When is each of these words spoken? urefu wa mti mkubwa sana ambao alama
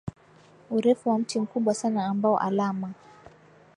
urefu 0.71 1.09
wa 1.09 1.19
mti 1.19 1.39
mkubwa 1.39 1.73
sana 1.73 2.05
ambao 2.05 2.37
alama 2.39 2.93